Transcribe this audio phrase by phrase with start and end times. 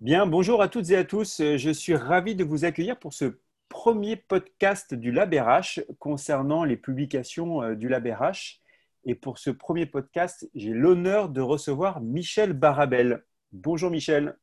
[0.00, 1.42] Bien, bonjour à toutes et à tous.
[1.42, 7.64] Je suis ravi de vous accueillir pour ce premier podcast du LabRH concernant les publications
[7.64, 8.60] euh, du LabRH.
[9.06, 13.24] Et pour ce premier podcast, j'ai l'honneur de recevoir Michel Barabel.
[13.50, 14.38] Bonjour Michel.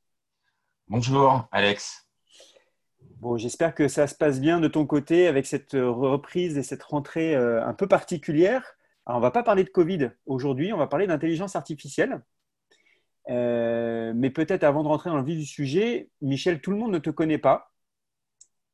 [0.90, 2.10] Bonjour Alex.
[3.22, 6.84] Bon, j'espère que ça se passe bien de ton côté avec cette reprise et cette
[6.84, 8.76] rentrée euh, un peu particulière.
[9.06, 12.22] Alors, on ne va pas parler de Covid aujourd'hui, on va parler d'intelligence artificielle.
[13.30, 16.92] Euh, mais peut-être avant de rentrer dans le vif du sujet, Michel, tout le monde
[16.92, 17.72] ne te connaît pas.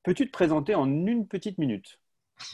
[0.03, 1.99] Peux-tu te présenter en une petite minute?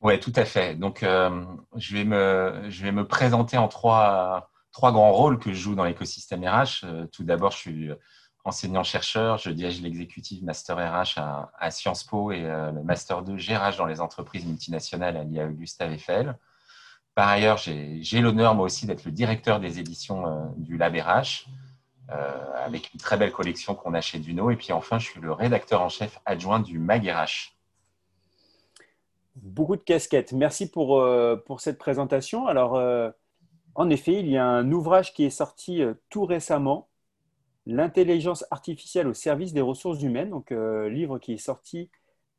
[0.00, 0.76] Oui, tout à fait.
[0.76, 5.52] Donc, euh, je, vais me, je vais me présenter en trois, trois grands rôles que
[5.52, 6.84] je joue dans l'écosystème RH.
[6.84, 7.90] Euh, tout d'abord, je suis
[8.44, 9.38] enseignant-chercheur.
[9.38, 14.00] Je dirige l'exécutif Master RH à, Sciences Po et le Master 2 GRH dans les
[14.00, 16.38] entreprises multinationales à l'IA Augusta Eiffel.
[17.18, 21.48] Par ailleurs, j'ai l'honneur moi aussi d'être le directeur des éditions euh, du LabRH,
[22.12, 24.52] euh, avec une très belle collection qu'on a chez Duno.
[24.52, 27.56] Et puis enfin, je suis le rédacteur en chef adjoint du MagRH.
[29.34, 30.32] Beaucoup de casquettes.
[30.32, 32.46] Merci pour, euh, pour cette présentation.
[32.46, 32.80] Alors,
[33.74, 36.88] en effet, il y a un ouvrage qui est sorti tout récemment,
[37.66, 41.90] L'intelligence artificielle au service des ressources humaines, donc livre qui est sorti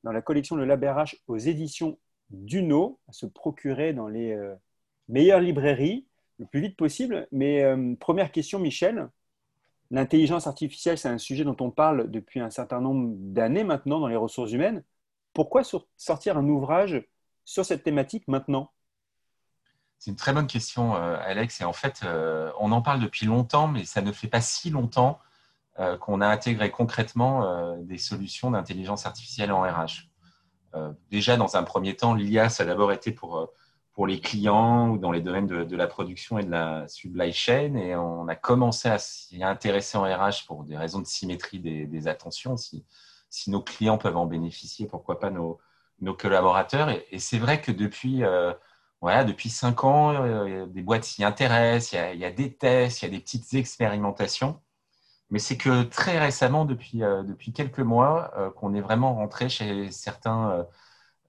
[0.06, 4.36] dans la collection Le LabRH aux éditions Duno, à se procurer dans les
[5.10, 6.06] meilleure librairie
[6.40, 7.28] le plus vite possible.
[7.32, 9.10] Mais euh, première question, Michel.
[9.92, 14.08] L'intelligence artificielle, c'est un sujet dont on parle depuis un certain nombre d'années maintenant dans
[14.08, 14.84] les ressources humaines.
[15.34, 15.64] Pourquoi
[15.98, 17.04] sortir un ouvrage
[17.44, 18.72] sur cette thématique maintenant?
[19.98, 21.60] C'est une très bonne question, euh, Alex.
[21.62, 24.70] Et en fait, euh, on en parle depuis longtemps, mais ça ne fait pas si
[24.70, 25.20] longtemps
[26.02, 30.10] qu'on a intégré concrètement des solutions d'intelligence artificielle en RH.
[31.10, 33.50] déjà, dans un premier temps, l'IA, ça a d'abord été pour
[34.00, 37.76] pour les clients ou dans les domaines de, la production et de la supply chain.
[37.76, 42.08] Et on a commencé à s'y intéresser en RH pour des raisons de symétrie des,
[42.08, 42.56] attentions.
[42.56, 42.86] Si,
[43.48, 45.60] nos clients peuvent en bénéficier, pourquoi pas nos,
[46.18, 46.88] collaborateurs.
[47.12, 48.54] Et, c'est vrai que depuis, euh,
[49.02, 53.06] voilà, depuis cinq ans, euh, des boîtes s'y intéressent, il y, a, des tests, il
[53.06, 54.62] y a des petites expérimentations.
[55.30, 59.92] Mais c'est que très récemment, depuis, euh, depuis quelques mois, qu'on est vraiment rentré chez
[59.92, 60.66] certains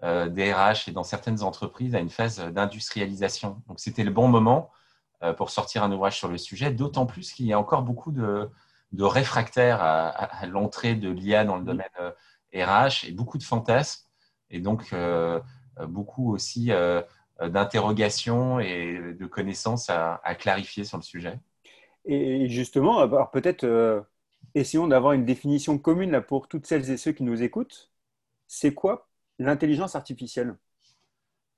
[0.02, 3.62] des RH et dans certaines entreprises à une phase d'industrialisation.
[3.68, 4.70] Donc c'était le bon moment
[5.22, 8.10] euh, pour sortir un ouvrage sur le sujet, d'autant plus qu'il y a encore beaucoup
[8.10, 8.48] de,
[8.98, 11.86] réfractaires à, l'entrée de l'IA dans le domaine
[12.54, 14.06] RH euh, et beaucoup de fantasmes
[14.48, 14.94] et donc
[15.86, 16.72] beaucoup aussi
[17.40, 21.38] d'interrogations et de connaissances à, clarifier sur le sujet.
[22.06, 24.04] Et justement, peut-être
[24.54, 27.92] essayons d'avoir une définition commune là, pour toutes celles et ceux qui nous écoutent.
[28.48, 29.09] C'est quoi
[29.40, 30.54] l'intelligence artificielle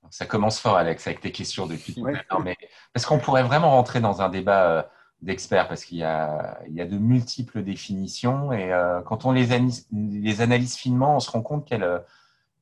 [0.09, 2.41] Ça commence fort, Alex, avec tes questions depuis tout à l'heure.
[2.43, 2.57] Mais
[2.93, 4.83] parce qu'on pourrait vraiment rentrer dans un débat euh,
[5.21, 10.41] d'experts parce qu'il y, a, de multiples définitions et euh, quand on les analyse, les
[10.41, 11.99] analyse finement, on se rend compte qu'elles euh,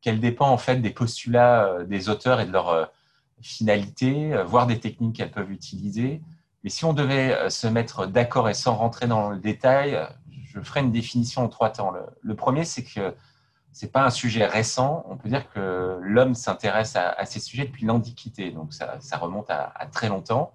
[0.02, 2.92] qu'elle dépend en fait des postulats des auteurs et de leur
[3.40, 6.24] finalité, voire des techniques qu'elles peuvent utiliser.
[6.64, 10.00] Mais si on devait se mettre d'accord et sans rentrer dans le détail,
[10.32, 11.94] je ferai une définition en trois temps.
[12.20, 13.14] le premier, c'est que
[13.72, 15.06] c'est pas un sujet récent.
[15.08, 19.74] On peut dire que l'homme s'intéresse à, ces sujets depuis l'Antiquité, donc ça, remonte à,
[19.92, 20.52] très longtemps.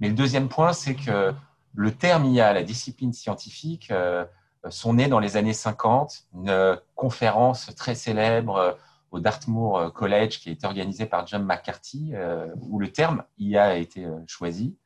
[0.00, 1.32] Mais le deuxième point, c'est que
[1.74, 4.24] le terme IA, la discipline scientifique, euh,
[4.68, 6.24] sont nés dans les années 50.
[6.34, 8.72] Une conférence très célèbre euh,
[9.10, 13.64] au Dartmoor College qui a été organisée par John McCarthy, euh, où le terme IA
[13.64, 14.76] a été choisi.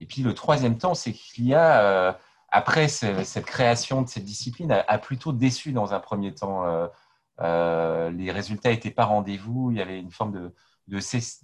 [0.00, 2.18] Et puis le troisième temps, c'est qu'il y a
[2.54, 6.64] après, cette création de cette discipline a, plutôt déçu dans un premier temps.
[6.64, 6.86] Euh,
[7.40, 10.54] euh, les résultats n'étaient pas rendez-vous, il y avait une forme de,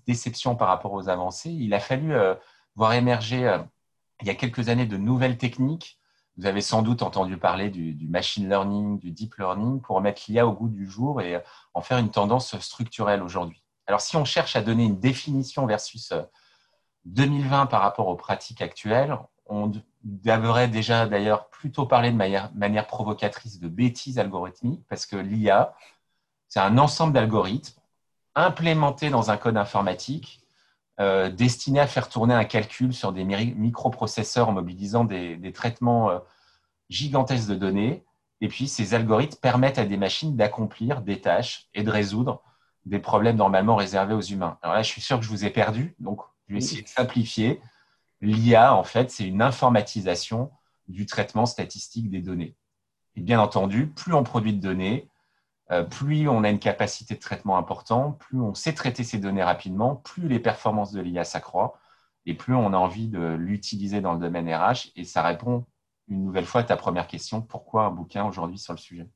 [0.07, 1.51] déception par rapport aux avancées.
[1.51, 2.37] Il a fallu euh,
[2.77, 3.59] voir émerger
[4.21, 5.99] il y a quelques années de nouvelles techniques.
[6.37, 10.23] Vous avez sans doute entendu parler du, du machine learning, du deep learning, pour mettre
[10.29, 11.43] l'IA au goût du jour et
[11.75, 13.65] en faire une tendance structurelle aujourd'hui.
[13.89, 16.13] Alors, si on cherche à donner une définition versus
[17.07, 19.73] 2020 par rapport aux pratiques actuelles, on
[20.03, 25.75] devrait déjà d'ailleurs plutôt parler de manière, provocatrice de bêtises algorithmiques, parce que l'IA,
[26.49, 27.81] c'est un ensemble d'algorithmes
[28.35, 30.41] implémentés dans un code informatique
[31.01, 36.19] euh, destiné à faire tourner un calcul sur des microprocesseurs en mobilisant des, traitements euh,
[36.89, 38.05] gigantesques de données.
[38.41, 42.43] Et puis, ces algorithmes permettent à des machines d'accomplir des tâches et de résoudre
[42.87, 44.59] des problèmes normalement réservés aux humains.
[44.63, 46.89] Alors là, je suis sûr que je vous ai perdu, donc je vais essayer de
[46.89, 47.61] simplifier
[48.21, 50.51] l'IA, en fait, c'est une informatisation
[50.89, 52.57] du traitement statistique des données.
[53.17, 55.09] Et bien entendu, plus on produit de données,
[55.71, 59.43] euh, plus on a une capacité de traitement importante, plus on sait traiter ces données
[59.43, 61.73] rapidement, plus les performances de l'IA s'accroissent
[62.27, 64.91] et plus on a envie de l'utiliser dans le domaine RH.
[64.97, 65.65] Et ça répond
[66.09, 69.09] une nouvelle fois ta première question, pourquoi un bouquin aujourd'hui sur le sujet?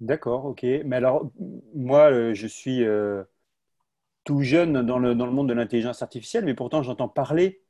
[0.00, 0.62] D'accord, ok.
[0.84, 1.30] Mais alors,
[1.74, 3.24] moi, euh, je suis euh,
[4.24, 7.62] tout jeune dans le, dans le monde de l'intelligence artificielle, mais pourtant j'entends parler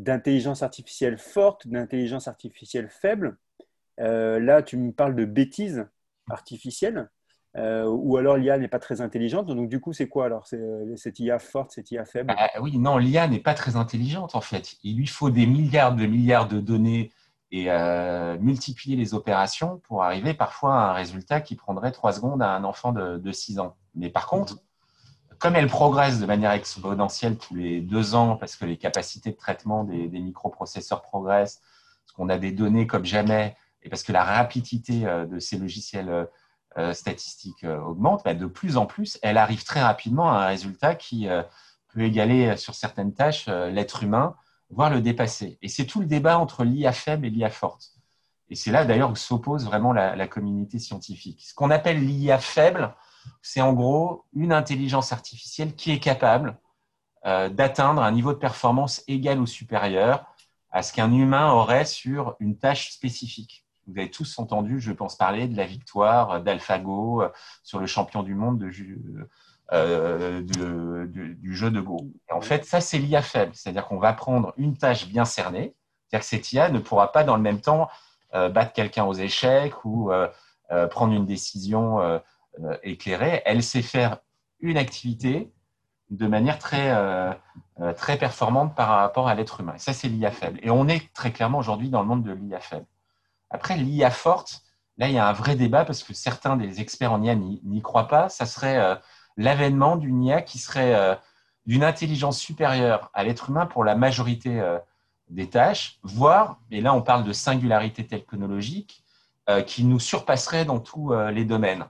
[0.00, 3.36] d'intelligence artificielle forte, d'intelligence artificielle faible.
[4.00, 5.86] Euh, là, tu me parles de bêtises
[6.28, 7.08] artificielles,
[7.56, 9.46] ou alors l'IA n'est pas très intelligente.
[9.46, 12.32] Donc, du coup, c'est quoi alors cette IA forte, cette IA faible?
[12.38, 14.76] Ah, Oui, non, l'IA n'est pas très intelligente en fait.
[14.82, 17.10] Il lui faut des milliards de milliards de données
[17.52, 22.42] et euh, multiplier les opérations pour arriver parfois à un résultat qui prendrait trois secondes
[22.42, 23.76] à un enfant de, de 6 ans.
[23.94, 24.58] Mais par contre,
[25.40, 29.36] comme elle progresse de manière exponentielle tous les deux ans, parce que les capacités de
[29.36, 31.60] traitement des, microprocesseurs progressent,
[32.04, 35.56] parce qu'on a des données comme jamais, et parce que la rapidité euh, de ces
[35.56, 36.28] logiciels
[36.78, 40.94] euh, statistiques augmente, bah, de plus en plus, elle arrive très rapidement à un résultat
[40.94, 41.26] qui
[41.88, 44.36] peut égaler sur certaines tâches l'être humain
[44.70, 45.58] voire le dépasser.
[45.62, 47.92] Et c'est tout le débat entre l'IA faible et l'IA forte.
[48.48, 51.42] Et c'est là d'ailleurs où s'oppose vraiment la, communauté scientifique.
[51.44, 52.94] Ce qu'on appelle l'IA faible,
[53.42, 56.58] c'est en gros une intelligence artificielle qui est capable
[57.26, 60.24] euh, d'atteindre un niveau de performance égal ou supérieur
[60.70, 63.66] à ce qu'un humain aurait sur une tâche spécifique.
[63.86, 67.28] Vous avez tous entendu, je pense, parler de la victoire d'AlphaGo euh,
[67.62, 68.70] sur le champion du monde de,
[69.72, 71.98] euh, du, jeu de Go.
[72.30, 73.52] En fait, ça, c'est l'IA faible.
[73.54, 75.74] C'est-à-dire qu'on va prendre une tâche bien cernée.
[76.06, 77.88] C'est-à-dire que cette IA ne pourra pas dans le même temps
[78.32, 80.10] battre quelqu'un aux échecs ou
[80.90, 82.20] prendre une décision
[82.82, 83.42] éclairée.
[83.44, 84.18] Elle sait faire
[84.60, 85.52] une activité
[86.10, 86.94] de manière très,
[87.96, 89.74] très performante par rapport à l'être humain.
[89.76, 90.58] Et ça, c'est l'IA faible.
[90.62, 92.86] Et on est très clairement aujourd'hui dans le monde de l'IA faible.
[93.48, 94.62] Après, l'IA forte,
[94.98, 97.82] là, il y a un vrai débat parce que certains des experts en IA n'y
[97.82, 98.28] croient pas.
[98.28, 98.98] Ça serait
[99.40, 101.14] l'avènement d'une IA qui serait euh,
[101.66, 104.78] d'une intelligence supérieure à l'être humain pour la majorité euh,
[105.28, 109.04] des tâches, voire, et là on parle de singularité technologique,
[109.48, 111.86] euh, qui nous surpasserait dans tous les domaines.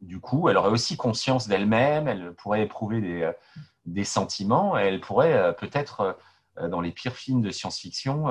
[0.00, 3.30] Du coup, elle aurait aussi conscience d'elle-même, elle pourrait éprouver des,
[3.86, 6.18] des sentiments, elle pourrait peut-être,
[6.60, 8.26] dans les pires films de science-fiction,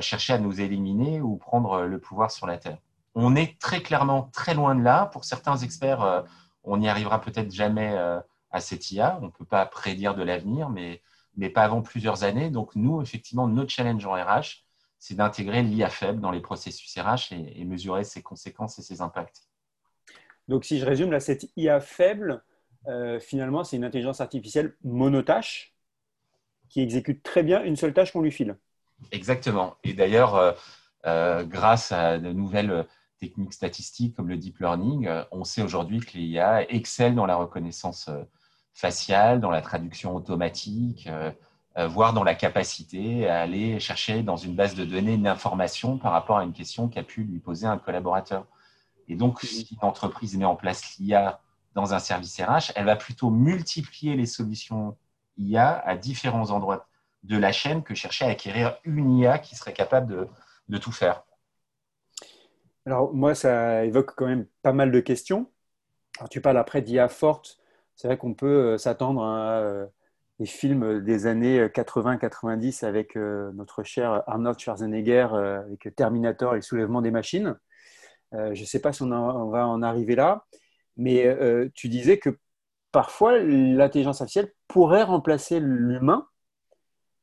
[0.00, 2.78] chercher à nous éliminer ou prendre le pouvoir sur la Terre.
[3.14, 5.06] On est très clairement très loin de là.
[5.06, 6.24] Pour certains experts,
[6.68, 8.20] on n'y arrivera peut-être jamais euh,
[8.50, 9.18] à cette IA.
[9.22, 11.02] On ne peut pas prédire de l'avenir, mais,
[11.36, 12.50] mais pas avant plusieurs années.
[12.50, 14.64] Donc, nous, effectivement, notre challenge en RH,
[14.98, 19.47] c'est d'intégrer l'IA faible dans les processus RH et, mesurer ses conséquences et ses impacts.
[20.48, 22.42] Donc, si je résume, là, cette IA faible,
[22.86, 25.74] euh, finalement, c'est une intelligence artificielle monotâche
[26.68, 28.56] qui exécute très bien une seule tâche qu'on lui file.
[29.12, 29.76] Exactement.
[29.84, 30.56] Et d'ailleurs,
[31.06, 32.86] euh, grâce à de nouvelles
[33.18, 37.36] techniques statistiques comme le deep learning, euh, on sait aujourd'hui que l'IA excelle dans la
[37.36, 38.22] reconnaissance euh,
[38.72, 41.32] faciale, dans la traduction automatique, euh,
[41.86, 46.12] voire dans la capacité à aller chercher dans une base de données une information par
[46.12, 48.46] rapport à une question qu'a pu lui poser un collaborateur.
[49.08, 51.40] Et donc, si une entreprise met en place l'IA
[51.74, 54.96] dans un service RH, elle va plutôt multiplier les solutions
[55.36, 56.86] IA à différents endroits
[57.22, 60.28] de la chaîne que chercher à acquérir une IA qui serait capable
[60.68, 61.24] de tout faire.
[62.88, 65.50] Alors, moi, ça évoque quand même pas mal de questions.
[66.18, 67.58] Alors, tu parles après d'IA forte.
[67.96, 69.86] C'est vrai qu'on peut euh, s'attendre à euh,
[70.38, 76.62] des films des années 80-90 avec euh, notre cher Arnold Schwarzenegger, avec Terminator et le
[76.62, 77.58] soulèvement des machines.
[78.32, 80.44] Je ne sais pas si on, va en arriver là,
[80.96, 81.36] mais
[81.74, 82.38] tu disais que
[82.92, 86.26] parfois l'intelligence artificielle pourrait remplacer l'humain.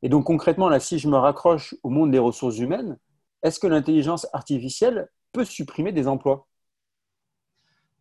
[0.02, 2.98] Et donc concrètement, là, si je me raccroche au monde des ressources humaines,
[3.44, 6.48] est-ce que l'intelligence artificielle peut supprimer des emplois?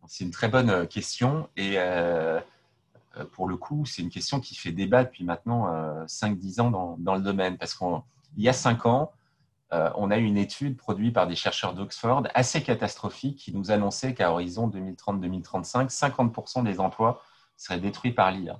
[0.07, 2.39] C'est une très bonne euh, question et euh,
[3.17, 5.67] euh, pour le coup, c'est une question qui fait débat depuis maintenant
[6.05, 7.87] 5-10 ans dans, le domaine parce qu'il
[8.37, 9.11] y a 5 ans,
[9.95, 14.13] on a eu une étude produite par des chercheurs d'Oxford assez catastrophique qui nous annonçait
[14.13, 17.21] qu'à horizon 2030-2035, 50% des emplois
[17.57, 18.59] seraient détruits par l'IA.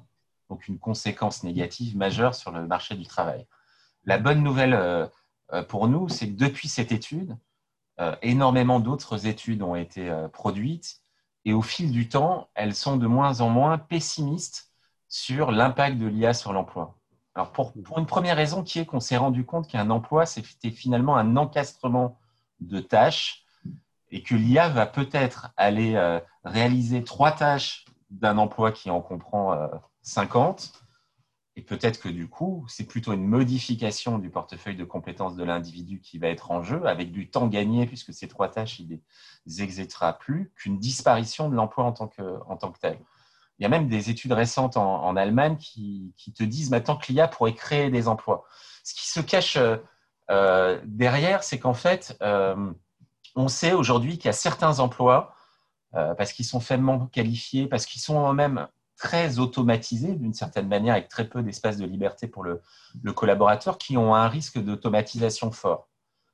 [0.50, 3.46] Donc une conséquence négative majeure sur le marché du travail.
[4.06, 5.10] La bonne nouvelle
[5.68, 7.36] pour nous, c'est que depuis cette étude,
[8.02, 11.00] euh, énormément d'autres études ont été euh, produites
[11.46, 14.74] et au fil du temps, elles sont de moins en moins pessimistes
[15.08, 16.98] sur l'impact de l'IA sur l'emploi.
[17.36, 21.18] Alors pour, une première raison qui est qu'on s'est rendu compte qu'un emploi, c'était finalement
[21.18, 22.18] un encastrement
[22.62, 23.44] de tâches
[24.10, 29.70] et que l'IA va peut-être aller euh, réaliser trois tâches d'un emploi qui en comprend
[30.04, 30.86] 50
[31.58, 36.02] et peut-être que du coup, c'est plutôt une modification du portefeuille de compétences de l'individu
[36.02, 39.00] qui va être en jeu, avec du temps gagné, puisque ces trois tâches, il
[39.46, 43.00] les exécutera plus, qu'une disparition de l'emploi en, tant que, en tant que tel.
[43.60, 47.12] Il y a même des études récentes en, Allemagne qui, qui, te disent maintenant que
[47.12, 48.46] l'IA pourrait créer des emplois.
[48.84, 49.58] Ce qui se cache
[50.30, 52.74] euh, derrière, c'est qu'en fait, euh,
[53.36, 55.34] On sait aujourd'hui qu'il y a certains emplois,
[56.18, 61.10] parce qu'ils sont faiblement qualifiés, parce qu'ils sont eux-mêmes très automatisés d'une certaine manière, avec
[61.10, 62.62] très peu d'espace de liberté pour le,
[63.14, 65.90] collaborateur, qui ont un risque d'automatisation fort.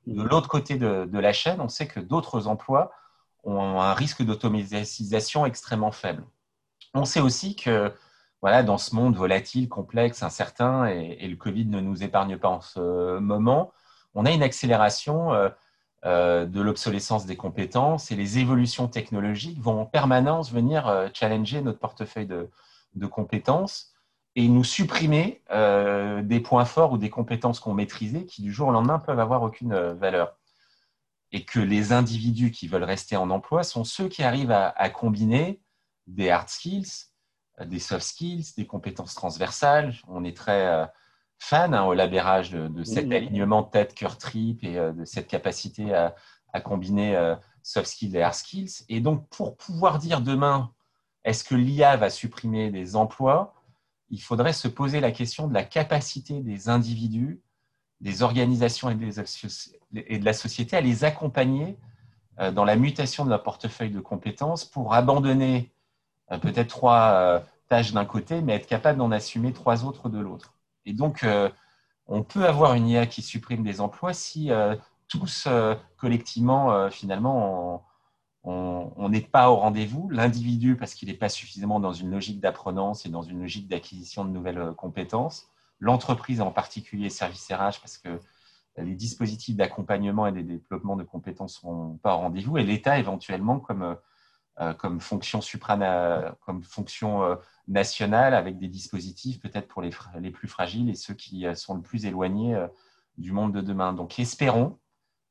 [0.06, 2.92] De l'autre côté de, la chaîne, on sait que d'autres emplois
[3.44, 6.24] ont un risque d'automatisation extrêmement faible.
[6.94, 7.92] On sait aussi que
[8.42, 12.60] voilà, dans ce monde volatile, complexe, incertain, et, le Covid ne nous épargne pas en
[12.60, 13.72] ce moment,
[14.14, 15.48] on a une accélération euh,
[16.04, 21.62] euh, de l'obsolescence des compétences et les évolutions technologiques vont en permanence venir euh, challenger
[21.62, 22.50] notre portefeuille de,
[23.06, 23.94] compétences
[24.34, 28.72] et nous supprimer des points forts ou des compétences qu'on maîtrisait qui du jour au
[28.72, 30.36] lendemain peuvent avoir aucune valeur.
[31.32, 35.60] Et que les individus qui veulent rester en emploi sont ceux qui arrivent à combiner
[36.14, 37.08] des hard skills,
[37.60, 39.94] des soft skills, des compétences transversales.
[40.08, 40.86] On est très euh,
[41.38, 45.94] fan hein, au labérage de, cet alignement tête, cœur, trip et euh, de cette capacité
[45.94, 46.14] à,
[46.60, 48.84] combiner euh, soft skills et hard skills.
[48.88, 50.72] Et donc, pour pouvoir dire demain,
[51.24, 53.54] est-ce que l'IA va supprimer des emplois
[54.10, 57.40] Il faudrait se poser la question de la capacité des individus,
[58.00, 58.98] des organisations et,
[59.94, 61.78] et de la société à les accompagner
[62.52, 65.71] dans la mutation de leur portefeuille de compétences pour abandonner
[66.38, 67.42] peut-être trois
[67.92, 70.54] d'un côté, mais être capable d'en assumer trois autres de l'autre.
[70.84, 71.48] Et donc, euh,
[72.06, 74.76] on peut avoir une IA qui supprime des emplois si euh,
[75.08, 77.84] tous, euh, collectivement, finalement,
[78.44, 80.10] on n'est pas au rendez-vous.
[80.10, 84.24] L'individu, parce qu'il n'est pas suffisamment dans une logique d'apprenance et dans une logique d'acquisition
[84.24, 85.48] de nouvelles compétences.
[85.80, 88.20] L'entreprise, en particulier service RH, parce que
[88.78, 92.58] les dispositifs d'accompagnement et des développements de compétences ne sont pas au rendez-vous.
[92.58, 93.94] Et l'État, éventuellement, comme euh,
[94.78, 97.36] comme fonction, suprana, comme fonction euh,
[97.68, 99.90] nationale avec des dispositifs peut-être pour les,
[100.20, 102.66] les, plus fragiles et ceux qui euh, sont le plus éloignés
[103.18, 103.92] du monde de demain.
[103.92, 104.78] Donc espérons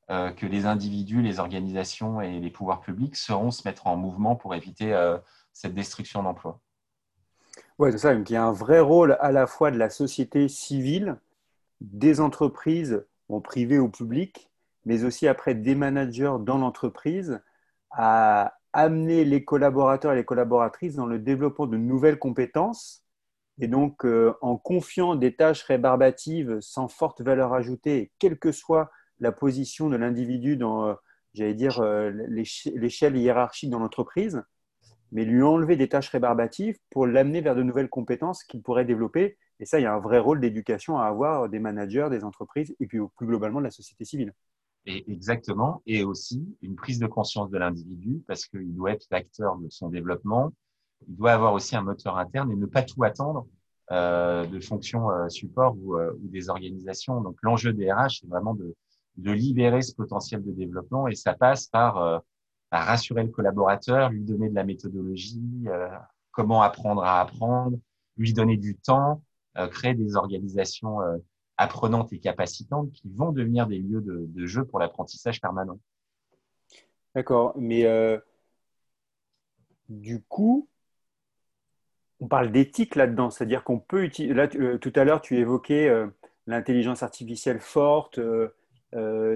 [0.09, 4.53] que les individus, les organisations et les pouvoirs publics sauront se mettre en mouvement pour
[4.53, 4.93] éviter
[5.53, 6.59] cette destruction d'emplois.
[7.79, 8.13] Oui, c'est ça.
[8.13, 11.17] il y a un vrai rôle à la fois de la société civile,
[11.79, 14.51] des entreprises, en privé ou public,
[14.85, 17.41] mais aussi après des managers dans l'entreprise
[17.89, 23.05] à amener les collaborateurs et les collaboratrices dans le développement de nouvelles compétences.
[23.59, 28.89] Et donc, euh, en confiant des tâches rébarbatives sans forte valeur ajoutée, quelle que soit
[29.19, 30.93] la position de l'individu dans, euh,
[31.33, 34.41] j'allais dire, euh, l'échelle hiérarchique dans l'entreprise,
[35.11, 39.37] mais lui enlever des tâches rébarbatives pour l'amener vers de nouvelles compétences qu'il pourrait développer.
[39.59, 42.75] Et ça, il y a un vrai rôle d'éducation à avoir des managers, des entreprises
[42.79, 44.33] et puis plus globalement de la société civile.
[44.87, 49.57] Et exactement, et aussi une prise de conscience de l'individu parce qu'il doit être l'acteur
[49.57, 50.51] de son développement.
[51.07, 53.45] Il doit avoir aussi un moteur interne et ne pas tout attendre
[53.91, 57.21] euh, de fonctions euh, support ou, euh, ou, des organisations.
[57.21, 58.75] Donc l'enjeu des RH, c'est vraiment de,
[59.17, 62.17] de, libérer ce potentiel de développement et ça passe par, euh,
[62.71, 65.89] par rassurer le collaborateur, lui donner de la méthodologie, euh,
[66.31, 67.77] comment apprendre à apprendre,
[68.17, 69.21] lui donner du temps,
[69.71, 70.99] créer des organisations
[71.57, 75.79] apprenantes et capacitantes qui vont devenir des lieux de, jeu pour l'apprentissage permanent.
[77.15, 78.17] D'accord, mais euh,
[79.89, 80.67] du coup,
[82.19, 84.33] on parle d'éthique là-dedans, c'est-à-dire qu'on peut utiliser.
[84.33, 86.07] Là, euh, tout à l'heure, tu évoquais euh,
[86.47, 88.19] l'intelligence artificielle forte,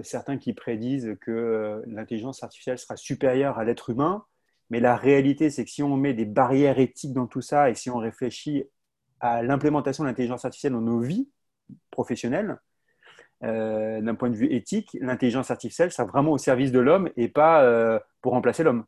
[0.03, 4.25] certains qui prédisent que l'intelligence artificielle sera supérieure à l'être humain,
[4.69, 7.75] mais la réalité, c'est que si on met des barrières éthiques dans tout ça et
[7.75, 8.65] si on réfléchit
[9.19, 11.29] à l'implémentation de l'intelligence artificielle dans nos vies,
[11.95, 12.59] professionnel,
[13.43, 17.27] euh, d'un point de vue éthique, l'intelligence artificielle sera vraiment au service de l'homme et
[17.27, 18.85] pas euh, pour remplacer l'homme,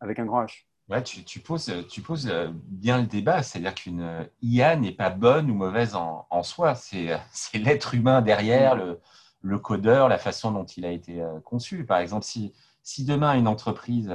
[0.00, 0.64] avec un grand H.
[0.88, 5.50] Ouais, tu, poses, tu poses euh, bien le débat, c'est-à-dire qu'une IA n'est pas bonne
[5.50, 9.00] ou mauvaise en, soi, c'est l'être humain derrière, le,
[9.42, 11.84] le, codeur, la façon dont il a été conçu.
[11.84, 12.52] Par exemple, si,
[12.82, 14.12] si demain une entreprise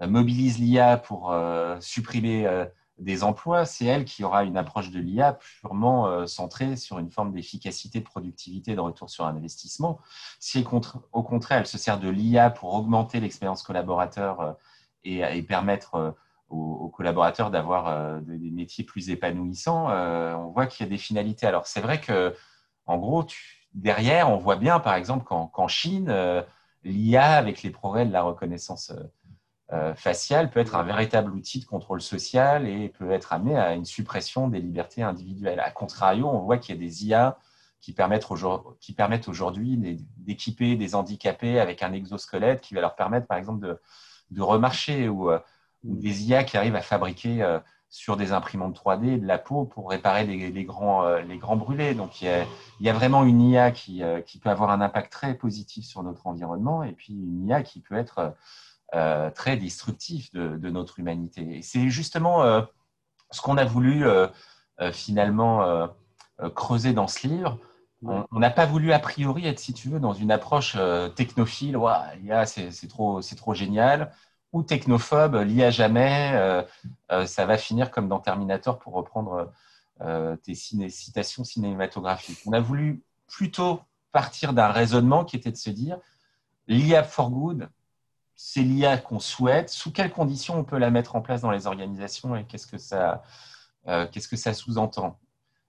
[0.00, 1.34] mobilise l'IA pour
[1.80, 2.66] supprimer
[2.98, 7.10] des emplois, c'est elle qui aura une approche de l'IA purement euh, centrée sur une
[7.10, 9.98] forme d'efficacité, de productivité, de retour sur investissement.
[10.38, 10.64] Si
[11.12, 14.52] au contraire, elle se sert de l'IA pour augmenter l'expérience collaborateur euh,
[15.02, 16.10] et, permettre euh,
[16.50, 21.46] aux, collaborateurs d'avoir des métiers plus épanouissants, on voit qu'il y a des finalités.
[21.46, 22.34] Alors c'est vrai que,
[22.86, 23.26] en gros,
[23.72, 26.14] derrière, on voit bien, par exemple, qu'en Chine,
[26.84, 28.92] l'IA, avec les progrès de la reconnaissance
[29.74, 33.74] euh, facial peut être un véritable outil de contrôle social et peut être amené à
[33.74, 35.58] une suppression des libertés individuelles.
[35.58, 37.38] A contrario, on voit qu'il y a des IA
[37.80, 39.76] qui permettent aujourd'hui
[40.16, 43.78] d'équiper des handicapés avec un exosquelette qui va leur permettre, par exemple,
[44.30, 45.40] de, remarcher ou, euh,
[45.82, 47.58] des IA qui arrivent à fabriquer euh,
[47.90, 51.94] sur des imprimantes 3D de la peau pour réparer les, grands, les grands brûlés.
[51.94, 52.46] Donc, il
[52.80, 56.26] y, a, vraiment une IA qui, qui, peut avoir un impact très positif sur notre
[56.26, 58.34] environnement et puis une IA qui peut être
[58.94, 61.58] euh, très destructif de, notre humanité.
[61.58, 62.42] Et c'est justement
[63.30, 64.04] ce qu'on a voulu
[64.92, 65.88] finalement
[66.54, 67.58] creuser dans ce livre.
[68.02, 70.76] On n'a pas voulu a priori être, si tu veux, dans une approche
[71.16, 71.78] technophile.
[72.20, 74.12] l'IA, c'est trop, trop génial
[74.54, 76.62] ou technophobe, l'IA jamais, euh,
[77.10, 79.52] euh, ça va finir comme dans Terminator pour reprendre
[80.00, 82.40] euh, tes citations cinématographiques.
[82.46, 83.80] On a voulu plutôt
[84.12, 85.98] partir d'un raisonnement qui était de se dire
[86.68, 87.68] l'IA for good,
[88.36, 91.66] c'est l'IA qu'on souhaite, sous quelles conditions on peut la mettre en place dans les
[91.66, 93.22] organisations et qu'est-ce que ça,
[94.10, 95.18] qu'est-ce que ça sous-entend?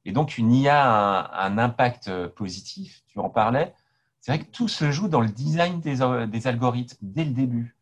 [0.05, 3.73] Et donc, une IA a un, impact positif, tu en parlais.
[4.21, 7.75] C'est vrai que tout se joue dans le design des, des algorithmes dès le début.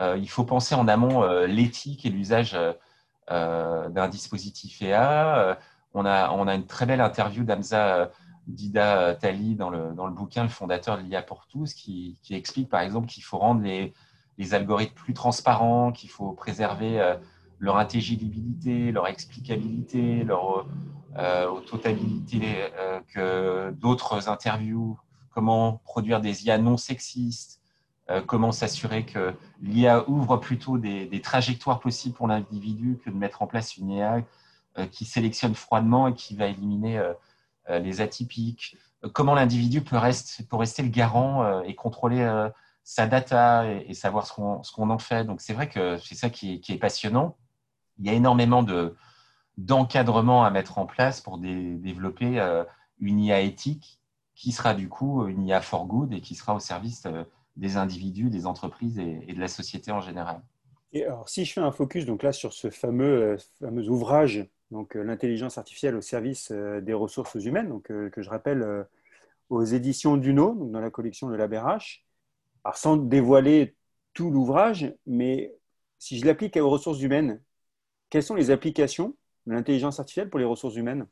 [0.00, 2.58] Euh, il faut penser en amont euh, l'éthique et l'usage
[3.30, 5.58] euh, d'un dispositif EA.
[5.94, 8.10] on, a, on a une très belle interview d'Amza
[8.48, 12.68] Dida Tali dans le, dans le bouquin, le fondateur de l'IA pour tous, qui explique
[12.68, 13.92] par exemple qu'il faut rendre les,
[14.38, 17.16] les, algorithmes plus transparents, qu'il faut préserver
[17.58, 20.66] leur intelligibilité, leur explicabilité, leur
[21.16, 22.70] euh, totalité
[23.14, 24.98] que d'autres interviews,
[25.30, 27.62] comment produire des IA non sexistes,
[28.10, 33.42] euh, comment s'assurer que l'IA ouvre plutôt des, trajectoires possibles pour l'individu que de mettre
[33.42, 34.22] en place une IA
[34.78, 38.76] euh, qui sélectionne froidement et qui va éliminer euh, les atypiques.
[39.12, 42.48] Comment l'individu peut, rester, rester le garant et contrôler
[42.84, 44.32] sa data et, savoir ce
[44.72, 45.24] qu'on en fait.
[45.24, 47.36] Donc c'est vrai que c'est ça qui est, passionnant.
[47.98, 48.64] Il y a énormément
[49.58, 52.40] d'encadrement à mettre en place pour développer
[53.00, 54.00] une IA éthique
[54.34, 57.06] qui sera du coup une IA for good et qui sera au service
[57.56, 60.40] des individus, des entreprises et, de la société en général.
[60.92, 64.46] Et alors, si je fais un focus donc là sur ce fameux, euh, fameux ouvrage,
[64.70, 68.86] donc euh, l'intelligence artificielle au service euh, des ressources humaines, donc que je rappelle
[69.48, 72.04] aux éditions Duno, donc dans la collection de la BRH,
[72.64, 73.76] alors sans dévoiler
[74.14, 75.54] tout l'ouvrage, mais
[75.98, 77.40] si je l'applique aux ressources humaines,
[78.10, 81.06] quelles sont les applications de l'intelligence artificielle pour les ressources humaines?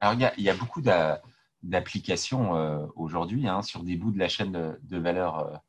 [0.00, 0.80] Alors, il y a, beaucoup
[1.62, 5.60] d'applications euh, aujourd'hui hein, sur des bouts de la chaîne de, valeur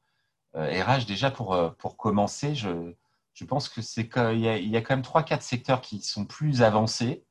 [0.54, 0.56] RH.
[0.56, 2.94] Euh, Déjà, pour, euh, pour commencer, je,
[3.34, 6.62] je pense que c'est qu'il y, a, quand même trois, quatre secteurs qui sont plus
[6.62, 7.26] avancés.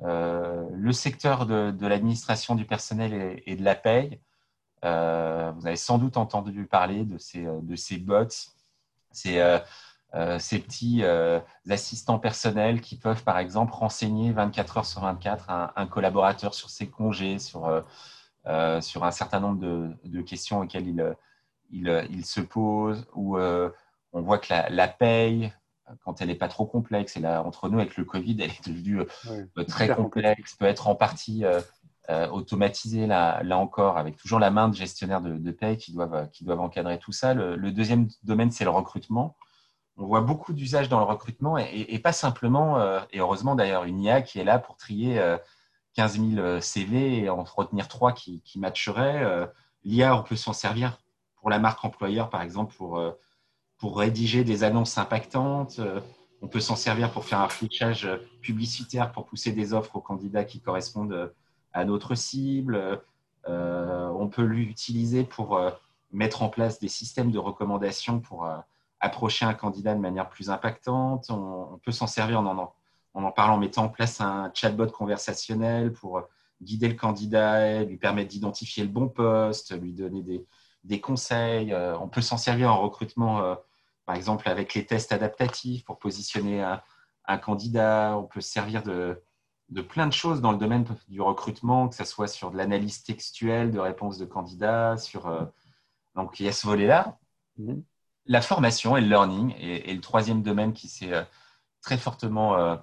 [0.00, 4.20] le secteur de, de l'administration du personnel et, de la paye.
[4.82, 8.28] Vous avez sans doute entendu parler de ces, de ces bots.
[9.10, 9.40] C'est
[10.14, 11.38] euh, ces petits euh,
[11.68, 16.88] assistants personnels qui peuvent, par exemple, renseigner 24 heures sur 24 un, collaborateur sur ses
[16.88, 17.66] congés, sur,
[18.46, 21.14] euh, sur un certain nombre de, de questions auxquelles il,
[21.70, 25.52] il, il, se pose, ou on voit que la, la paye,
[26.02, 28.66] quand elle n'est pas trop complexe, et là, entre nous, avec le Covid, elle est
[28.66, 29.02] devenue
[29.66, 31.44] très complexe, peut être en partie
[32.08, 36.42] automatisée, là, là, encore, avec toujours la main de gestionnaires de, de qui doivent, qui
[36.42, 37.34] doivent encadrer tout ça.
[37.34, 39.36] le deuxième domaine, c'est le recrutement
[39.98, 44.00] on voit beaucoup d'usages dans le recrutement et, pas simplement, euh, et heureusement d'ailleurs, une
[44.00, 45.20] IA qui est là pour trier
[45.94, 49.24] 15 000 CV et en retenir trois qui, matcheraient.
[49.24, 49.46] Euh,
[49.84, 50.98] L'IA, on peut s'en servir
[51.36, 53.12] pour la marque employeur, par exemple, pour, euh,
[53.78, 55.80] pour rédiger des annonces impactantes.
[56.42, 58.08] On peut s'en servir pour faire un fléchage
[58.40, 61.32] publicitaire pour pousser des offres aux candidats qui correspondent
[61.72, 63.00] à notre cible.
[63.46, 65.60] on peut l'utiliser pour
[66.12, 68.48] mettre en place des systèmes de recommandation pour
[69.00, 71.30] approcher un candidat de manière plus impactante.
[71.30, 72.74] On, peut s'en servir en en,
[73.14, 76.22] en parlant, en mettant en place un chatbot conversationnel pour
[76.62, 80.44] guider le candidat, lui permettre d'identifier le bon poste, lui donner des,
[80.84, 81.72] des conseils.
[81.72, 83.54] Euh, on peut s'en servir en recrutement, euh,
[84.06, 86.82] par exemple, avec les tests adaptatifs pour positionner un,
[87.26, 88.16] un candidat.
[88.18, 89.22] On peut se servir de,
[89.68, 93.02] de, plein de choses dans le domaine du recrutement, que ce soit sur de l'analyse
[93.02, 94.96] textuelle de réponses de candidats.
[94.96, 95.44] Sur, euh,
[96.14, 97.18] donc, il y a ce volet-là.
[97.60, 97.82] Mm-hmm
[98.28, 101.24] la formation et le learning est, le troisième domaine qui s'est euh,
[101.80, 102.76] très fortement euh,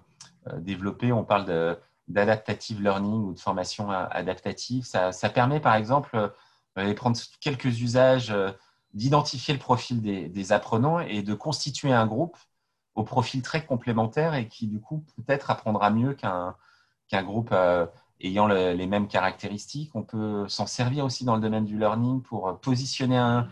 [0.47, 1.11] euh, développé.
[1.11, 4.83] On parle d'adaptative learning ou de formation adaptative.
[4.83, 6.33] Ça, permet, par exemple,
[6.75, 8.35] de prendre quelques usages,
[8.93, 12.37] d'identifier le profil des, apprenants et de constituer un groupe
[12.93, 16.55] au profil très complémentaire et qui, du coup, peut-être apprendra mieux qu'un
[17.13, 17.53] groupe
[18.21, 19.91] ayant les mêmes caractéristiques.
[19.95, 23.47] On peut s'en servir aussi dans le domaine du learning pour positionner un,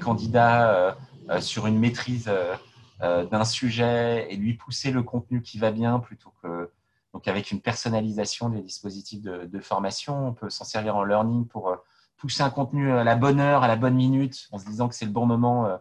[0.00, 0.94] candidat
[1.30, 2.54] euh, sur une maîtrise euh,
[3.02, 6.70] euh, d'un sujet et lui pousser le contenu qui va bien plutôt que
[7.12, 10.28] donc avec une personnalisation des dispositifs de, formation.
[10.28, 11.76] On peut s'en servir en learning pour
[12.16, 14.94] pousser un contenu à la bonne heure, à la bonne minute, en se disant que
[14.94, 15.78] c'est le bon moment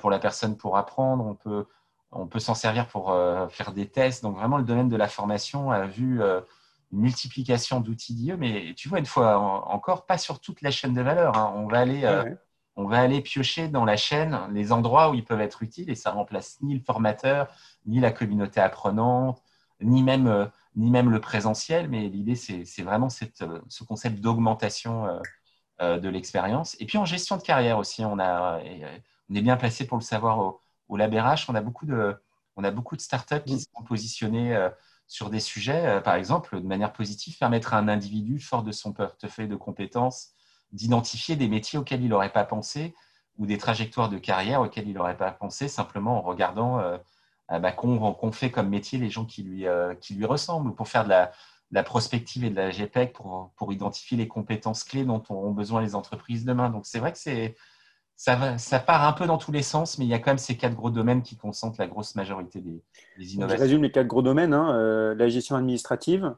[0.00, 1.24] pour la personne pour apprendre.
[1.24, 1.66] On peut,
[2.12, 3.16] on peut s'en servir pour
[3.50, 4.22] faire des tests.
[4.22, 6.20] Donc vraiment, le domaine de la formation a vu
[6.92, 10.94] une multiplication d'outils d'IE, mais tu vois, une fois encore, pas sur toute la chaîne
[10.94, 11.36] de valeur.
[11.36, 11.52] Hein.
[11.56, 12.24] On, va aller, euh,
[12.76, 15.94] on va aller piocher dans la chaîne les endroits où ils peuvent être utiles et
[15.94, 17.48] ça remplace ni le formateur,
[17.86, 19.40] ni la communauté apprenante,
[19.80, 21.88] ni même, euh, ni même le présentiel.
[21.88, 25.20] Mais l'idée, c'est vraiment cette, euh, ce concept d'augmentation
[25.80, 26.76] de l'expérience.
[26.78, 28.60] Et puis en gestion de carrière aussi, on, a,
[29.30, 30.60] on est bien placé pour le savoir au,
[30.90, 31.48] au LabRH.
[31.48, 32.14] On a beaucoup de,
[32.56, 34.54] on a beaucoup de startups qui sont positionnées
[35.10, 38.70] sur des sujets, euh, par exemple, de manière positive, permettre à un individu fort de
[38.70, 40.28] son portefeuille de compétences
[40.72, 42.94] d'identifier des métiers auxquels il n'aurait pas pensé
[43.36, 46.96] ou des trajectoires de carrière auxquelles il n'aurait pas pensé simplement en regardant euh,
[47.48, 50.86] bah, qu'on fait comme métier les gens qui lui, euh, qui lui ressemblent ou pour
[50.86, 51.32] faire de la,
[51.72, 55.80] la, prospective et de la GPEC pour, pour identifier les compétences clés dont ont besoin
[55.80, 56.70] les entreprises demain.
[56.70, 57.56] Donc c'est vrai que c'est
[58.20, 60.54] ça, part un peu dans tous les sens, mais il y a quand même ces
[60.54, 63.56] quatre gros domaines qui concentrent la grosse majorité des, innovations.
[63.56, 66.36] Je résume les quatre gros domaines hein, euh, la gestion administrative,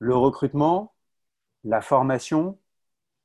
[0.00, 0.92] le recrutement,
[1.64, 2.58] la formation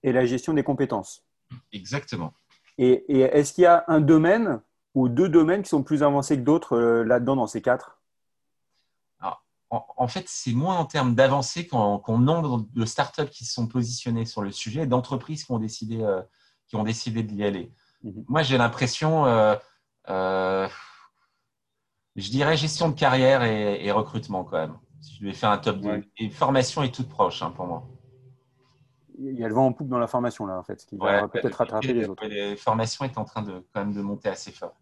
[0.02, 1.26] et la gestion des compétences.
[1.74, 2.34] Exactement.
[2.78, 4.62] Et, est-ce qu'il y a un domaine
[4.94, 7.98] ou deux domaines qui sont plus avancés que d'autres euh, là-dedans dans ces quatre?
[9.74, 14.26] En, fait, c'est moins en termes d'avancée qu'en nombre de startups qui se sont positionnées
[14.26, 16.22] sur le sujet, d'entreprises qui ont décidé euh,
[16.72, 17.70] qui ont décidé d'y aller.
[18.02, 18.24] Mhm.
[18.30, 19.56] Moi, j'ai l'impression, euh,
[20.10, 20.70] euh,
[22.16, 24.78] je dirais gestion de carrière et, recrutement quand même.
[25.02, 26.06] Si je devais faire un top 2.
[26.18, 27.84] Et formation est toute proche hein, pour moi.
[29.20, 31.28] Il y a le vent en poupe dans la formation là en fait, qui va
[31.28, 32.26] peut-être rattraper les autres.
[32.26, 34.74] La formation est en train de quand même de monter assez fort.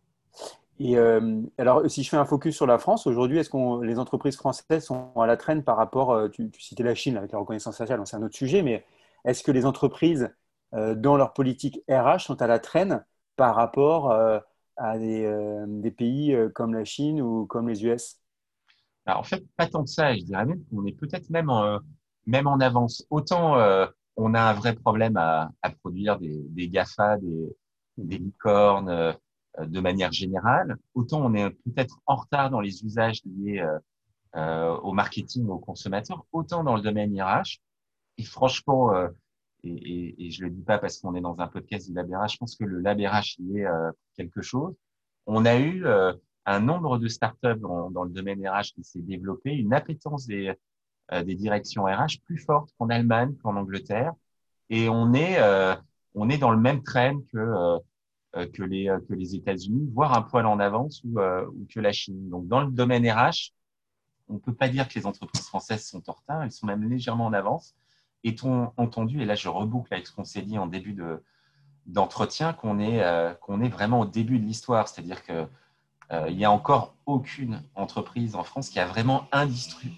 [0.80, 3.98] Et euh, alors, si je fais un focus sur la France, aujourd'hui, est-ce que les
[3.98, 7.40] entreprises françaises sont à la traîne par rapport, tu, tu citais la Chine avec la
[7.40, 8.86] reconnaissance faciale, c'est un autre sujet, mais
[9.26, 10.30] est-ce que les entreprises
[10.74, 13.04] dans leur politique RH sont à la traîne
[13.40, 14.38] par rapport euh,
[14.76, 18.20] à des, euh, pays comme la Chine ou comme les US
[19.06, 20.14] En fait, pas tant que ça.
[20.14, 21.80] Je dirais même qu'on est peut-être même, en,
[22.26, 23.06] même en avance.
[23.10, 23.56] Autant
[24.18, 25.50] on a un vrai problème à,
[25.82, 27.56] produire des, des, GAFA, des,
[27.98, 29.16] des licornes
[29.58, 33.66] de manière générale, autant on est peut-être en retard dans les usages liés
[34.36, 37.62] au marketing, aux consommateurs, autant dans le domaine RH.
[38.18, 38.92] Et franchement,
[39.64, 42.38] et, et, je le dis pas parce qu'on est dans un podcast du LabRH, je
[42.38, 44.74] pense que le LabRH y est euh, quelque chose.
[45.26, 46.14] On a eu euh,
[46.46, 50.54] un nombre de startups dans, dans le domaine RH qui s'est développé, une appétence des,
[51.12, 54.14] euh, des directions RH plus forte qu'en Allemagne, qu'en Angleterre,
[54.70, 55.40] et on est
[56.16, 57.80] on est dans le même train que
[58.34, 62.30] que les que les États-Unis, voire un poil en avance ou, ou que la Chine.
[62.30, 63.52] Donc dans le domaine RH,
[64.30, 67.34] on peut pas dire que les entreprises françaises sont en elles sont même légèrement en
[67.34, 67.76] avance.
[68.24, 71.24] Est-on entendu, et là je reboucle avec ce qu'on s'est dit en début de,
[71.90, 75.48] d'entretien, qu'on est, euh, qu'on est vraiment au début de l'histoire, c'est-à-dire qu'il
[76.12, 79.28] euh, n'y a encore aucune entreprise en France qui a vraiment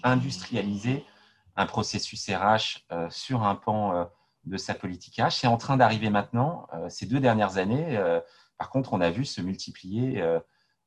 [0.02, 1.04] industrialisé
[1.56, 4.08] un processus RH euh, sur un pan
[4.44, 5.32] de sa politique RH.
[5.32, 8.00] C'est en train d'arriver maintenant, ces deux dernières années.
[8.58, 10.20] par contre, on a vu se multiplier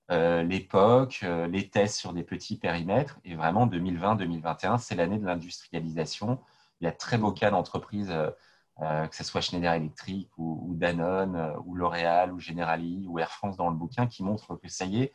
[0.09, 6.39] l'époque, les tests sur des petits périmètres, et vraiment 2020-2021, c'est l'année de l'industrialisation
[6.81, 8.29] il y a très beaux cas d'entreprises, euh,
[8.81, 13.31] euh, que ce soit Schneider Electric ou, Danone euh, ou L'Oréal ou Generali ou Air
[13.31, 15.13] France dans le bouquin qui montrent que ça y est,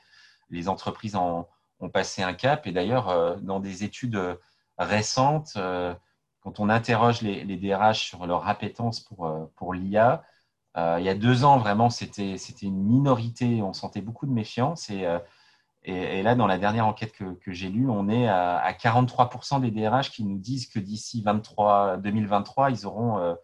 [0.48, 1.46] les entreprises ont
[1.92, 2.66] passé un cap.
[2.66, 4.20] Et d'ailleurs, dans des études
[4.78, 5.56] récentes,
[6.40, 10.24] quand on interroge les, DRH sur leur appétence pour, l'IA,
[10.76, 13.62] il y a deux ans, vraiment, c'était une minorité.
[13.62, 14.90] On sentait beaucoup de méfiance.
[15.90, 20.10] Et, là, dans la dernière enquête que, j'ai lue, on est à, 43% des DRH
[20.10, 23.34] qui nous disent que d'ici 2023, ils auront euh,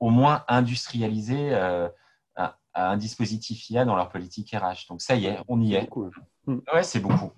[0.00, 1.88] au moins industrialisé euh,
[2.74, 4.88] un, dispositif IA dans leur politique RH.
[4.88, 5.88] Donc ça y est, on y est.
[6.46, 6.60] Hmm.
[6.72, 7.30] Ouais, c'est beaucoup.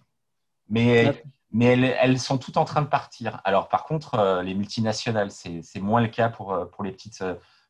[0.68, 3.40] Mais, mais elles, sont toutes en train de partir.
[3.44, 7.24] Alors par contre, euh, les multinationales, c'est moins le cas pour, pour les, petites,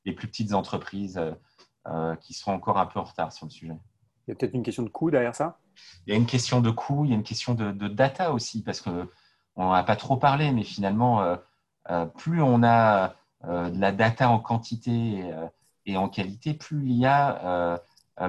[0.05, 1.21] les plus petites entreprises
[2.21, 3.77] qui sont encore un peu en retard sur le sujet.
[4.27, 5.59] Il y a peut-être une question de coût derrière ça?
[6.07, 8.63] Il y a une question de coût, il y a une question de, data aussi,
[8.63, 9.09] parce qu'on
[9.57, 11.37] n'en a pas trop parlé, mais finalement, euh,
[11.91, 15.25] euh, plus on a euh, de la data en quantité
[15.87, 17.81] et, en qualité, plus l'IA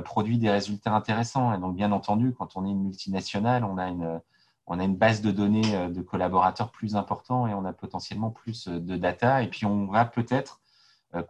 [0.03, 1.53] produit des résultats intéressants.
[1.53, 4.19] Et donc, bien entendu, quand on est une multinationale, on a une,
[4.67, 8.67] on a une base de données de collaborateurs plus importante et on a potentiellement plus
[8.67, 9.43] de data.
[9.43, 10.60] Et puis, on va peut-être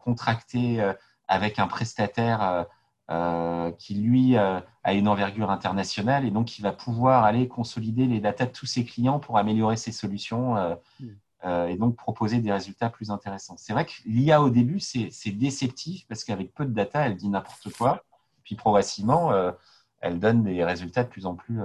[0.04, 0.93] contracter
[1.28, 2.65] avec un prestataire
[3.12, 8.08] euh, qui lui euh, a une envergure internationale et donc qui va pouvoir aller consolider
[8.08, 11.70] les datas de tous ses clients pour améliorer ses solutions euh, hmm.
[11.70, 13.58] et donc proposer des résultats plus intéressants.
[13.58, 17.30] C'est vrai que l'IA au début, c'est déceptif parce qu'avec peu de data, elle dit
[17.30, 18.04] n'importe quoi.
[18.44, 19.32] Puis progressivement,
[20.02, 21.60] elle donne des résultats de plus en plus,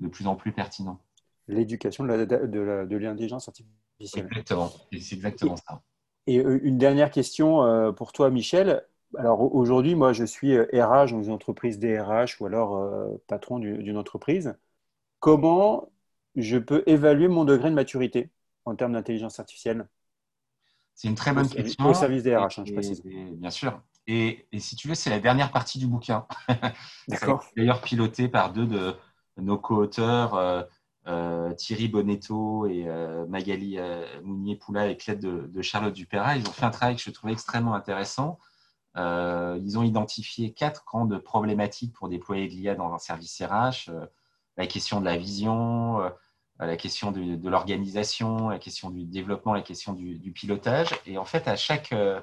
[0.00, 1.00] de plus, en plus pertinents.
[1.48, 4.26] L'éducation de l'intelligence artificielle.
[4.26, 5.80] Exactement, c'est exactement ça.
[6.26, 8.84] Et une dernière question pour toi, Michel.
[9.16, 14.56] Alors aujourd'hui, moi, je suis RH dans une entreprise DRH ou alors patron d'une entreprise.
[15.20, 15.90] Comment
[16.34, 18.30] je peux évaluer mon degré de maturité
[18.64, 19.86] en termes d'intelligence artificielle?
[20.94, 21.86] C'est une très bonne question.
[21.86, 23.02] Au service des RH, hein, je précise.
[23.02, 23.80] bien sûr.
[24.06, 26.26] Et, si tu veux, c'est la dernière partie du bouquin.
[27.08, 27.44] D'accord.
[27.56, 28.94] D'ailleurs, piloté par deux de
[29.36, 30.62] nos co-auteurs, euh,
[31.08, 33.78] euh, Thierry Bonetto et euh, Magali
[34.22, 36.36] Mounier-Poula, avec l'aide de, Charlotte Dupéra.
[36.36, 38.38] Ils ont fait un travail que je trouvais extrêmement intéressant.
[38.96, 43.90] Ils ont identifié quatre grandes problématiques pour déployer de l'IA dans un service RH.
[44.56, 46.00] la question de la vision,
[46.58, 50.88] la question de, l'organisation, la question du développement, la question du, pilotage.
[51.06, 52.20] Et en fait, à chaque, euh,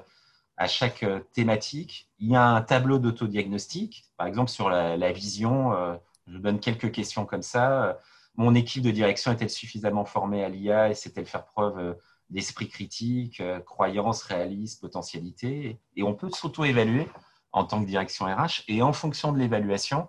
[0.56, 4.06] à chaque euh, thématique, il y a un tableau d'autodiagnostic.
[4.16, 5.94] Par exemple, sur la, vision, euh,
[6.26, 8.00] je donne quelques questions comme ça.
[8.34, 11.96] Mon équipe de direction est-elle suffisamment formée à l'IA et sait-elle faire preuve
[12.30, 17.08] d'esprit critique, croyance, réalisme, potentialité Et on peut s'auto-évaluer
[17.52, 20.08] en tant que direction RH et en fonction de l'évaluation,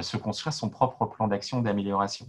[0.00, 2.28] se construire son propre plan d'action d'amélioration.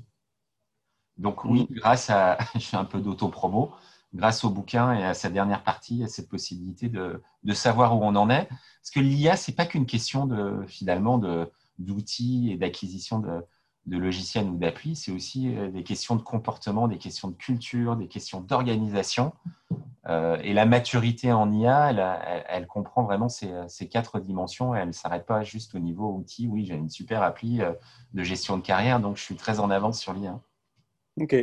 [1.19, 3.71] Donc oui, grâce à, je fais un peu d'auto-promo,
[4.13, 7.21] grâce au bouquin et à sa dernière partie, à cette possibilité de,
[7.53, 8.47] savoir où on en est.
[8.47, 11.19] Parce que l'IA, c'est pas qu'une question de, finalement
[11.77, 13.43] d'outils et d'acquisition de,
[13.97, 18.07] logiciels ou d'applis, c'est aussi euh, des questions de comportement, des questions de culture, des
[18.07, 19.33] questions d'organisation.
[20.07, 21.91] Euh, et la maturité en IA,
[22.47, 23.49] elle, comprend vraiment ces,
[23.89, 26.47] quatre dimensions et elle ne s'arrête pas juste au niveau outil.
[26.47, 27.73] Oui, j'ai une super appli euh,
[28.13, 30.39] de gestion de carrière, donc je suis très en avance sur l'IA.
[31.19, 31.35] Ok.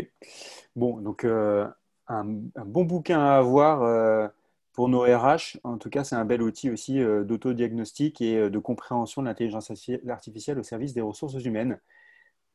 [0.74, 4.30] Bon, donc un, bon bouquin à avoir
[4.72, 5.58] pour nos RH.
[5.64, 9.70] En tout cas, c'est un bel outil aussi d'autodiagnostic et de compréhension de l'intelligence
[10.08, 11.78] artificielle au service des ressources humaines.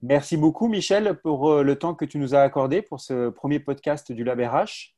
[0.01, 4.11] Merci beaucoup, Michel, pour le temps que tu nous as accordé pour ce premier podcast
[4.11, 4.95] du Lab RH.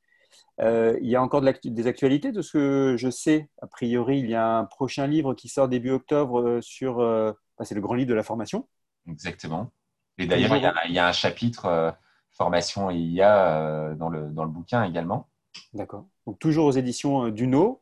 [0.59, 3.49] il y a encore des actualités de ce que je sais.
[3.61, 6.97] A priori, il y a un prochain livre qui sort début octobre sur.
[6.97, 8.67] Bah, c'est le grand livre de la formation.
[9.09, 9.71] Exactement.
[10.17, 11.95] Et d'ailleurs, il, y a un chapitre
[12.33, 15.29] formation et IA euh, dans, le, dans le bouquin également.
[15.73, 16.05] D'accord.
[16.25, 17.79] Donc toujours aux éditions euh, Duno.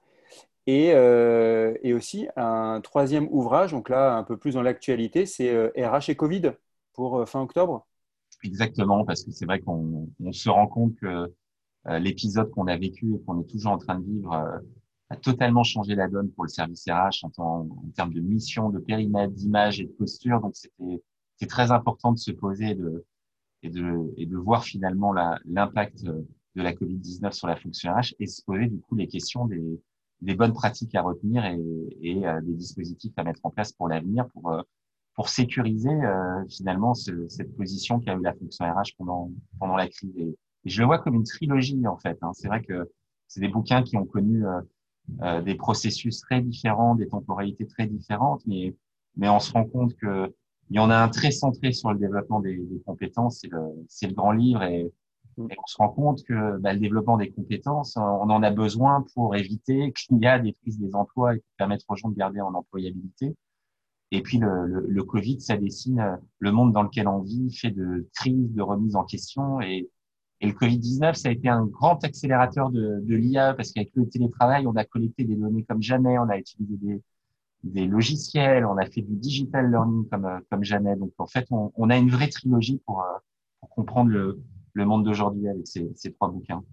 [0.67, 5.51] Et, euh, et, aussi un troisième ouvrage, donc là un peu plus dans l'actualité, c'est
[5.75, 6.51] RH et Covid
[7.01, 7.87] pour fin octobre?
[8.43, 11.33] Exactement, parce que c'est vrai qu'on on se rend compte que
[11.99, 14.61] l'épisode qu'on a vécu et qu'on est toujours en train de vivre
[15.11, 19.33] a totalement changé la donne pour le service RH en, termes de mission, de périmètre,
[19.33, 20.39] d'image et de posture.
[20.39, 22.77] Donc c'était très important de se poser
[23.61, 25.11] et de, voir finalement
[25.45, 29.47] l'impact de la Covid-19 sur la fonction RH et se poser du coup les questions
[29.47, 31.59] des, bonnes pratiques à retenir et,
[32.01, 34.61] et euh, des dispositifs à mettre en place pour l'avenir pour, euh,
[35.15, 39.87] pour sécuriser euh, finalement ce, cette position qu'a eu la fonction RH pendant, pendant la
[39.87, 40.15] crise.
[40.17, 42.17] Et, je le vois comme une trilogie en fait.
[42.21, 42.31] Hein.
[42.33, 42.91] C'est vrai que
[43.27, 44.43] c'est des bouquins qui ont connu
[45.43, 48.75] des processus très différents, des temporalités très différentes, mais,
[49.15, 50.31] mais on se rend compte que
[50.71, 53.59] il y en a un très centré sur le développement des, compétences, c'est le,
[54.09, 54.89] le, grand livre et,
[55.35, 55.47] mm.
[55.61, 59.35] on se rend compte que bah, le développement des compétences, on en a besoin pour
[59.35, 62.39] éviter qu'il y a des prises des emplois et pour permettre aux gens de garder
[62.39, 63.35] en employabilité.
[64.11, 67.53] Et puis le, le, le, Covid, ça dessine euh, le monde dans lequel on vit,
[67.55, 69.61] fait de crise, de remise en question.
[69.61, 69.89] Et,
[70.41, 74.09] et le Covid-19, ça a été un grand accélérateur de, de l'IA parce qu'avec le
[74.09, 77.01] télétravail, on a collecté des données comme jamais, on a utilisé des,
[77.63, 80.95] des logiciels, on a fait du digital learning comme, euh, comme jamais.
[80.95, 83.17] Donc, en fait, on, on a une vraie trilogie pour, euh,
[83.59, 84.41] pour comprendre le,
[84.73, 86.63] le monde d'aujourd'hui avec ces, ces, trois bouquins.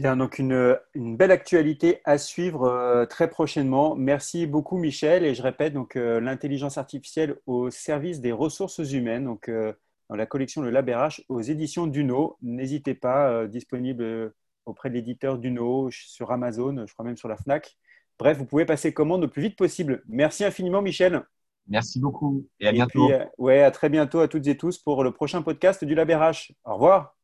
[0.00, 3.94] Bien, donc une, une belle actualité à suivre euh, très prochainement.
[3.96, 5.24] Merci beaucoup, Michel.
[5.24, 10.62] Et je répète, donc l'intelligence artificielle au service des ressources humaines, donc dans la collection
[10.62, 12.36] Le Lab RH aux éditions Duno.
[12.42, 14.32] N'hésitez pas, disponible
[14.66, 17.76] auprès de l'éditeur Duno, sur Amazon, je crois même sur la Fnac.
[18.18, 20.02] Bref, vous pouvez passer commande le plus vite possible.
[20.08, 21.22] Merci infiniment, Michel.
[21.68, 23.10] Merci beaucoup et à bientôt.
[23.36, 26.52] ouais, à très bientôt à toutes et tous pour le prochain podcast du LabRH.
[26.64, 27.17] Au revoir.